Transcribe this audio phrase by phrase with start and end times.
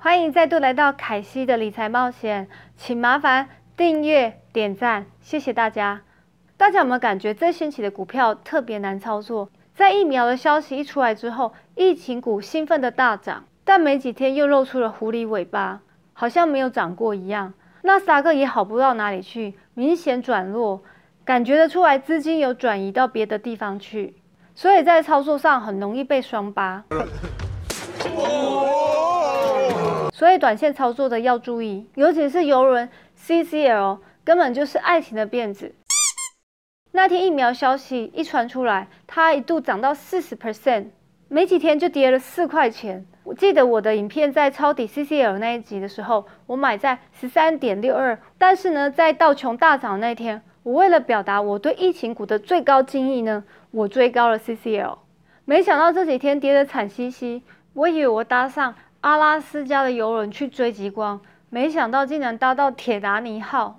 [0.00, 6.02] 欢迎再度来到凯西的理财冒险，请麻烦订阅、点赞，谢谢大家。
[6.56, 9.50] 大家有没有感觉这星期的股票特别难操作？
[9.74, 15.80] 在疫苗的消息一出来之后，疫情股兴奋的大涨，但没几天又露出了狐狸尾巴，
[16.12, 17.52] 好像没有涨过一样。
[17.82, 20.80] 纳斯达克也好不到哪里去，明显转弱，
[21.24, 24.14] 感觉得出来资金有转移到别的地方去，
[24.54, 26.84] 所以在操作上很容易被双八。
[30.18, 35.72] 所以短线操作的要注意，尤其是游轮 CCL，根本就是爱情的辫子。
[36.90, 40.86] 那天疫苗消息一传出来，它一度涨到四十 percent，
[41.28, 43.06] 没几天就跌了四块钱。
[43.22, 48.18] 我记得我的影片在抄底 CCL 那一集的时候，我买在十三点六二。
[48.38, 54.98] 但是呢，在道琼大涨那天，我为了表达我对疫情股的最高敬意呢，我追高了 CCL。
[55.44, 63.78] 没想到这几天跌得惨兮兮，我以为我搭上阿拉斯加的游轮去追极光，没想到竟然搭到铁达尼号。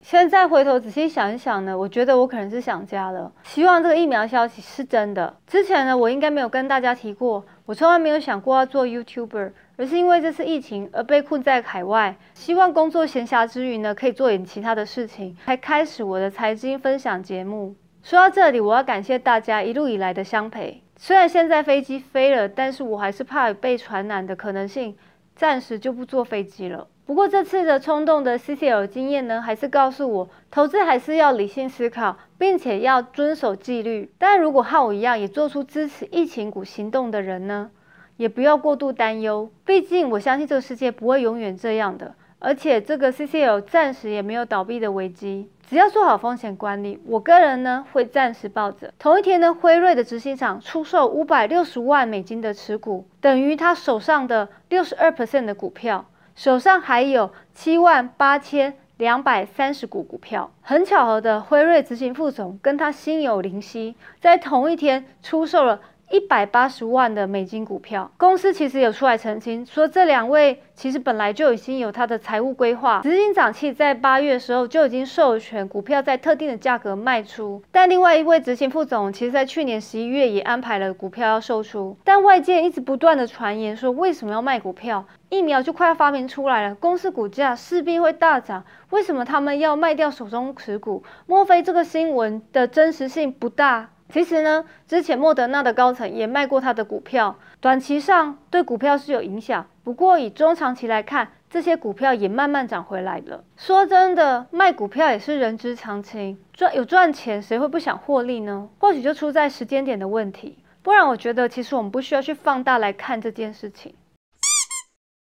[0.00, 3.30] 现在回头仔细想一想呢，我觉得我可能是想家了。
[3.44, 5.36] 希望这个疫苗消息是真的。
[5.46, 17.74] 之前呢，我应该没有跟大家提过，我从来没有想过要做 YouTuber，而是因为这次疫情而被困在海外，希望工作闲暇之余呢，可以做点其他的事情，才开始我的财经分享节目。
[18.06, 20.80] 说到这里，我要感谢大家一路以来的相陪。
[20.96, 24.96] 虽然现在飞机飞了，但是我还是怕被传染的可能性，
[25.34, 26.86] 暂时就不坐飞机了。
[27.04, 34.08] 不过这次的冲动的 CCL 经验呢，还是告诉我，投资还是要理性思考，并且要遵守纪律。
[34.18, 37.72] 但如果和我一样也做出支持疫情股行动的人呢，
[38.18, 39.50] 也不要过度担忧。
[39.64, 45.50] 毕竟我相信这个世界不会永远这样的，而且这个 CCL 暂时也没有倒闭的危机。
[45.68, 48.92] 只要做好风险管理，我个人呢会暂时抱着。
[48.98, 56.04] 同一天呢，辉瑞的执行长出售五百六十万美金的持股，等于他手上的六十二 percent 的股票。
[56.36, 65.80] 手上还有七万八千两百三十股股票，很巧合的，辉瑞执行副总跟他心有灵犀，在同一天出售了。
[66.10, 73.00] 一百八十万的美金股票，公司其实有出来澄清，说这两位其实本来就已经有他的财务规划。
[73.02, 81.96] 执行长其在八月的时候就已经授权股票在特定的价格卖出，但另外一位执行副总其实在去年十一月也安排了股票要售出。
[82.04, 85.04] 但外界一直不断的传言说，为什么要卖股票？
[85.28, 91.02] 疫苗就快要发明出来了，公司股价势必会大涨，为什么他们要卖掉手中持股？
[91.26, 93.90] 莫非这个新闻的真实性不大？
[94.08, 103.42] 其实呢，之前莫德纳的高层也卖过他的股票，短期上对股票是有影响，不过以中长期来看，这些股票也慢慢涨回来了。
[103.56, 108.68] 说真的，卖股票也是人之常情，赚有赚钱，谁会不想获利呢？
[108.78, 113.94] 或许就出在时间点的问题，不然我觉得其实我们不需要去放大来看这件事情。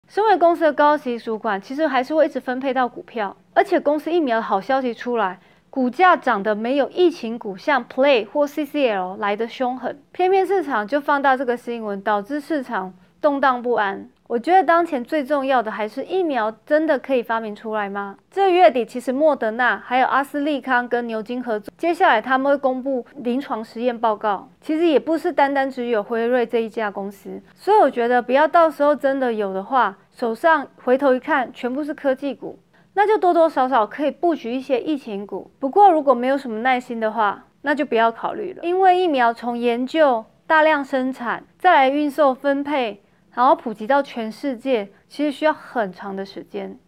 [0.09, 5.41] 身为公司的高级主管，其实还是会一直分配到股票，而且公司疫苗的好消息出来。
[5.72, 14.06] 股价涨得没有疫情股像 Play 或 CCL 来的凶狠，偏偏市场就放大这个新闻，导致市场动荡不安。
[14.27, 18.19] 我觉得当前最重要的还是疫苗真的可以发明出来吗？
[18.31, 24.50] 这月底其实莫德纳还有阿斯利康跟牛津合作，接下来他们会公布临床实验报告。
[24.61, 32.59] 其实也不是单单只有辉瑞这一家公司，所以我觉得不要到时候真的有的话，手上回头一看全部是科技股。
[32.95, 38.63] 那就多多少少可以布局一些疫情股，不过如果没有什么耐心的话，那就不要考虑了。
[38.63, 46.79] 因为疫苗从研究、大量生产，再来运售、分配，然后普及到全世界，其实需要很长的时间。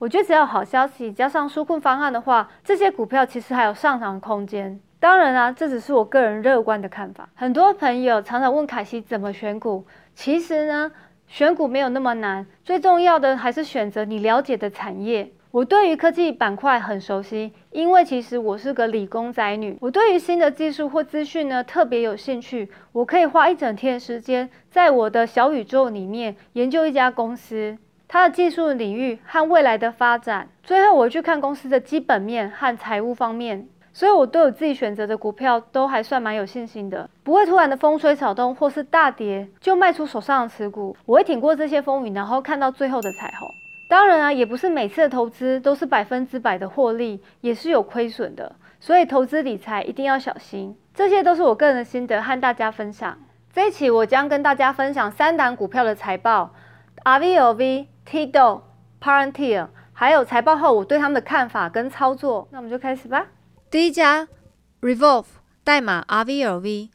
[0.00, 4.78] 我觉得只要好消息加上纾困方案的话，这些股票其实还有上涨空间。
[5.00, 7.28] 当然啊，这只是我个人乐观的看法。
[7.34, 10.92] 很多朋友常常问凯西怎么选股，其实呢。
[11.28, 15.30] 选股没有那么难，最重要的还是选择你了解的产业。
[15.50, 19.76] 我对于科技板块很熟悉，因为其实我是个理工仔女。
[19.80, 27.76] 我对于新的技术或资讯呢特别有兴趣，我可以花一整天时间在我的小宇宙里面研究一家公司，
[28.06, 30.48] 它的技术领域和未来的发展。
[30.62, 33.68] 最后我去看公司的基本面和财务方面。
[33.98, 40.96] 所以，我对我自己选择的股票都还算蛮有信心的，不会突然的风吹草动或是大跌就卖出手上的持股。
[41.04, 43.50] 我会挺过这些风雨，然后看到最后的彩虹。
[43.88, 48.54] 当然啊，也不是每次的投资都是百分之百的获利，也是有亏损的。
[48.78, 50.78] 所以，投资理财一定要小心。
[50.94, 53.18] 这些都是我个人的心得，和大家分享。
[53.52, 56.54] 这一期我将跟大家分享三档股票的财报
[57.02, 58.60] ：RVLV、TIDO、
[59.02, 62.46] Parentier，还有财报后我对他们的看法跟操作。
[62.52, 63.26] 那我们就开始吧。
[63.70, 64.26] 第一家
[64.80, 65.26] Revolve
[65.62, 66.88] 代码 RVLV，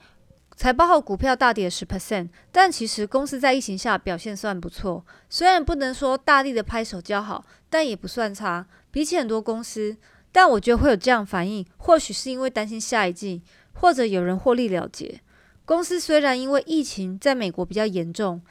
[0.56, 5.06] 财报后股票大跌十 percent，但其实公司在疫情下表现算不错。
[5.30, 8.66] 虽然不能说大力的拍手叫好，但也不算差。
[8.90, 9.96] 比起很多公司，
[10.32, 13.44] 但我觉得会有这样反应，或许是因为担心下一季，
[13.74, 15.22] 或者有人获利了结。
[15.66, 18.42] 公司虽然因为疫情在美国比较严重，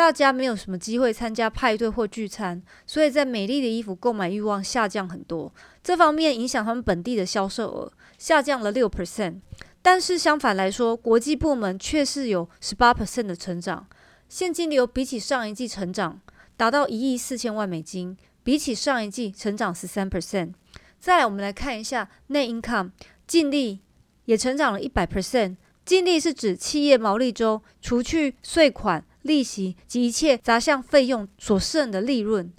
[0.00, 5.52] 大家没有什么机会参加派对或聚餐，所以在美丽的衣服购买欲望下降很多。
[5.84, 9.40] 这方面影响他们本地的销售额下降了六 percent。
[9.82, 13.86] 但是相反来说，国际部门却是有十八 percent 的成长，
[14.26, 16.18] 现金流比起上一季成长
[16.56, 20.54] 达到一亿四千万美金，比起上一季成长十三 percent。
[20.98, 22.92] 再来，我们来看一下内 income
[23.26, 23.80] 净利
[24.24, 25.56] 也成长了一百 percent。
[25.84, 32.52] 净利是指企业毛利周除去税款、利息及一切杂项费用所剩的利润。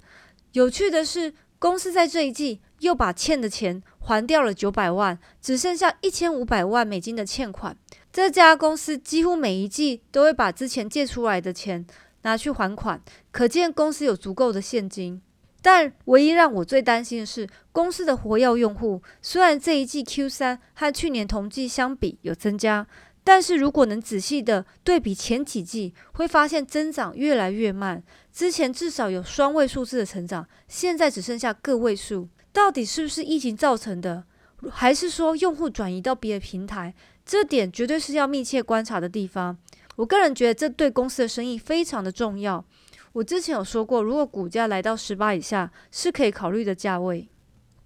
[0.52, 3.82] 有趣的是，公司在这一季又把欠的钱。
[4.04, 7.76] 还掉了九百万，只剩下一千五百万美金的欠款。
[8.12, 11.86] 这家公司几乎每一季都会把之前借出来的钱
[12.22, 13.00] 拿去还款，
[13.30, 15.22] 可见公司有足够的现金。
[15.62, 22.84] 但唯一让我最担心的是，公司的活跃用户虽然这一季 Q 三和去年同季相比有增加，
[23.24, 28.02] 但是如果能仔细的对比前几季，会发现增长越来越慢。
[28.32, 32.28] 之前至少有双位数字的成长，现在只剩下个位数。
[32.52, 34.24] 到底是不是疫情造成的，
[34.70, 36.94] 还是说用户转移到别的平台？
[37.24, 39.56] 这点绝对是要密切观察的地方。
[39.96, 42.64] 我个人觉得这对公司的生意非常的重要。
[43.12, 47.28] 我之前有说过，如果股价来到十八以下，是可以考虑的价位。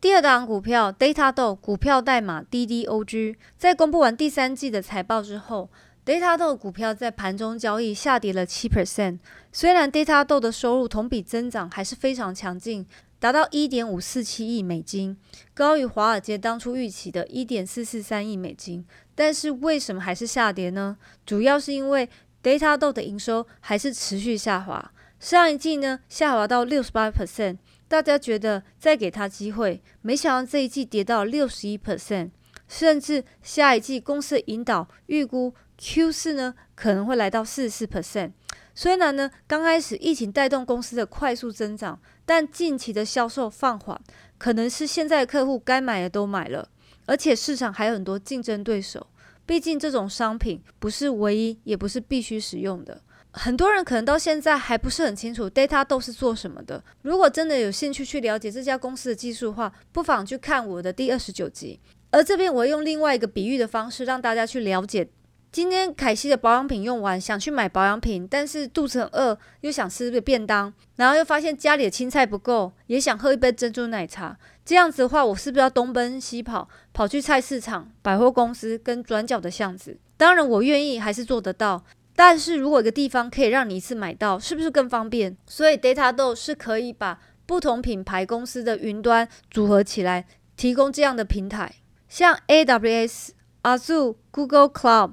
[0.07, 5.69] 第二档股票 Datado 股票代码 DDOG，在公布完第三季的财报之后
[6.05, 9.19] ，Datado 股票在盘中交易下跌了七 percent。
[9.51, 12.87] 虽然 Datado 的收入同比增长还是非常强劲。
[13.19, 15.17] 达到一点五四七亿美金，
[15.53, 18.87] 高于华尔街当初预期的一点四四三亿美金。
[19.17, 20.97] 但是为什么还是下跌呢？
[21.25, 22.09] 主要是因为
[22.45, 24.93] Datado 的营收还是持续下滑。
[25.19, 27.57] 上一季呢下滑到六十八 percent，
[27.89, 32.31] 大家觉得再给他机会，没想到这一季跌到六十一 percent，
[32.69, 38.33] 甚至下一季公司引导预估 Q 四呢可能会来到四十四 percent。
[38.75, 43.99] 虽然呢，刚开始疫情带动公司的快速增长，但近期的销售放缓，
[44.37, 46.69] 可能是现在客户该买的都买了，
[47.07, 49.07] 而且市场还有很多竞争对手。
[49.47, 53.01] 毕竟这种商品不是唯一，也不是必须使用的。
[53.39, 56.83] 很多人可能到现在还不是很清楚 Data 都是做什么的。
[57.03, 61.79] 如果真的有兴趣去了解这家公司的技术的话，不妨去看我的第二十九集。
[62.11, 65.07] 而这边我用另外一个比喻的方式，让大家去了解。
[65.53, 74.39] 今天凯西的保养品用完，想去买保养品，但是肚子很饿，又想吃个便当，然后又发现家里的青菜不够，也想喝一杯珍珠奶茶。
[74.65, 79.99] 这样子的话，我是不是要东奔西跑，跑去菜市场、百货公司跟转角的巷子？
[80.17, 81.85] 当然，我愿意，还是做得到。
[82.17, 85.37] 但是如果一个地方可以让你一次买到，是不是更方便？
[85.47, 90.27] 所以 Data Do 是可以把不同品牌公司的云端组合起来，
[90.57, 91.75] 提供这样的平台，
[92.09, 93.29] 像 AWS、
[93.63, 95.13] Azure、Google Cloud。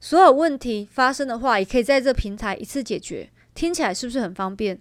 [0.00, 4.80] 所有问题发生的话，也可以在这平台一次解决，听起来是不是很方便？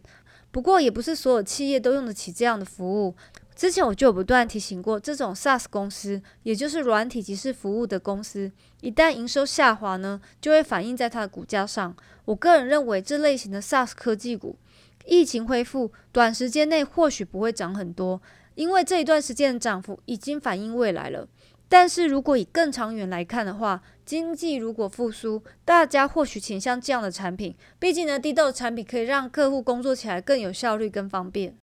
[0.51, 3.15] 不过也不是所有企业都用得起这样的服务。
[3.57, 11.95] 之前我就有不断提醒过，这种 SaaS 公司，也就是软体即是服务的公司，一旦营收下滑呢，就会反映在它的股价上。
[12.25, 14.59] 我个人认为，这类型的 SaaS 科技股，
[15.05, 18.21] 疫情恢复，短时间内或许不会涨很多，
[18.53, 21.27] 因为这一段时间的涨幅已经反映未来了。
[21.67, 27.55] 但是如果以更长远来看的话，经济如果复苏，大家或许倾向这样的产品。
[27.79, 31.57] 毕竟呢，低豆产品可以让客户工作起来更有效率、更方便。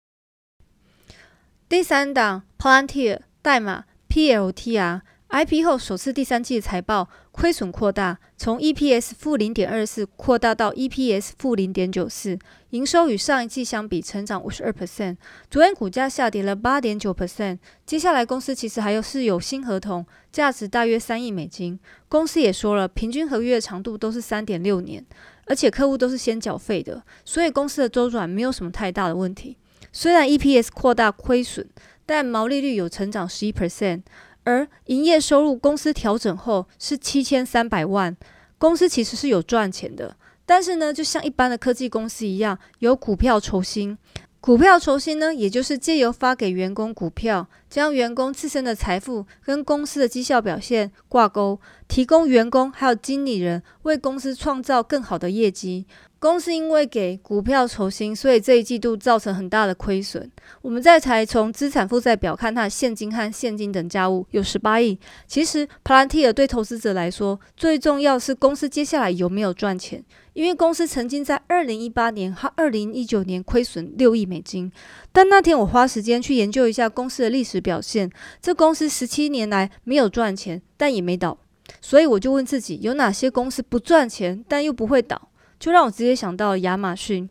[1.72, 5.00] 第三档 Plantir 代码 PLTR。
[5.30, 12.38] IP 后首次第三季财报亏损扩大，从 EPS 负零点二四扩大到 EPS 负零点九四，
[12.68, 15.16] 营收与上一季相比成长五十二 percent。
[15.50, 17.56] 昨天股价下跌了八点九 percent。
[17.86, 21.80] 接下来公司其实还有是有新合同，价值大约三亿美金。
[22.06, 25.02] 公司也说了，平均合约长度都是三点六年，
[25.46, 29.56] 而且客户都是先缴费的，所以公司的周转没有什么太大的问题。
[29.92, 31.68] 虽然 EPS 扩大亏损，
[32.04, 34.02] 但毛利率有成长十一 percent。
[34.44, 38.16] 而营业收入公司调整后是七千三百万，
[38.58, 43.96] 公司其实是有赚钱的，但是呢，就像一般的科技公司一样，有股票酬薪。
[44.42, 55.86] 股票酬薪呢，也就是借由发给员工股票，将员工自身的财富跟公司的绩效表现挂钩，提供员工还有经理人为公司创造更好的业绩。
[56.18, 60.28] 公司因为给股票酬薪，所以这一季度造成很大的亏损。
[60.60, 64.98] 我们再才从资产负债表看，它的现金和现金等价物有十八亿。
[65.28, 70.04] 其实 p l a n t 对投资者来说，最重要是公司接下来有没有赚钱。
[70.34, 74.72] 因为公司曾经在二零一八年和二零一九年亏损六亿美金，
[75.12, 78.10] 但那天我花时间去研究一下公司的历史表现，
[78.40, 81.38] 这公司十七年来没有赚钱，但也没倒。
[81.80, 85.28] 所以我就问自己，有哪些公司不赚钱但又不会倒？
[85.58, 87.28] 就让我直接想到了亚马逊，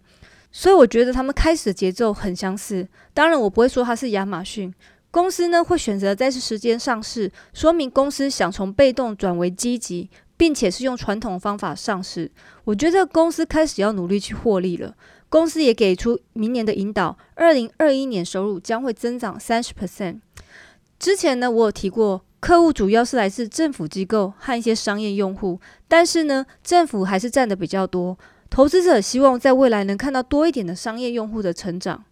[0.52, 2.88] 所以我觉得他们开始的节奏很相似。
[3.14, 4.74] 当然，我不会说它是亚马逊
[5.12, 10.10] 公司呢会选择在这时间上市，说明公司想从被动转为积极，
[10.42, 12.32] 并且是用传统方法上市。
[12.64, 14.96] 我觉得公司开始要努力去获利了。
[15.30, 20.20] 公司也给出明年的引导，二零二一年收入将会增长三十 percent。
[20.98, 25.60] 之前呢，我有提过，客户主要是来自政府机构和一些商业用户。
[25.88, 28.18] 但是呢，政府还是占的比较多。
[28.50, 32.04] 投资者希望在未来能看到多一点的商业用户的成长。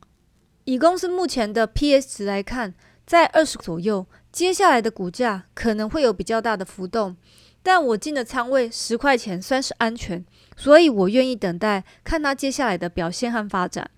[0.65, 2.75] 以公司目前的 P/S 值来看，
[3.07, 7.17] 在二十左右，接下来的股价可能会有比较大的浮动。
[7.61, 10.25] 但我进的仓位十块钱算是安全，
[10.55, 13.89] 所以我愿意等待看它接下来的表现和发展。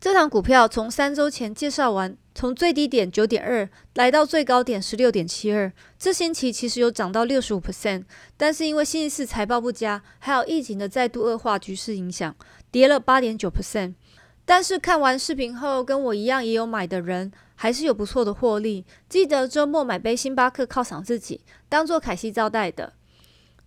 [0.00, 2.16] 这档股票从三周前介绍完。
[2.36, 8.02] 从最低点九点二来到最高点十六点七二，这星期其实有涨到六十五 percent，
[8.36, 12.34] 但是因为星期四财报不佳，还有疫情的再度恶化局势影响，
[12.72, 13.94] 跌了八点九 percent。
[14.44, 18.84] 但是看完视频后，跟我一样也有买的人，还是有不错的获利。
[19.08, 22.94] 记得周末买杯星巴克犒赏自己，当做凯西招待的。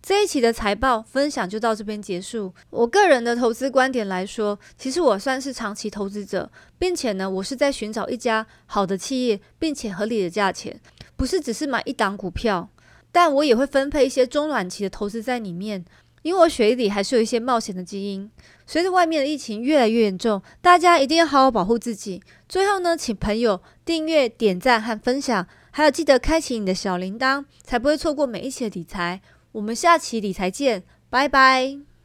[0.08, 2.54] 这一期的财报分享就到这边结束。
[2.70, 10.80] 我个人的投资观点来说，其实我算是长期投资者，并且呢，我是在寻找一家好的企业，并且合理的价钱，
[11.14, 12.70] 不是只是买一档股票。
[13.12, 15.84] 但我也会分配一些中短期的投资在里面，
[16.22, 18.30] 因为我血液里还是有一些冒险的基因。
[18.66, 22.22] 随着外面的疫情越来越严重，大家一定要好好保护自己。
[22.48, 29.20] 最后呢，请朋友订阅、点赞和分享，还有记得开启你的小铃铛，才不会错过每一期的理财。
[29.58, 31.87] 我们下期理财见，拜拜。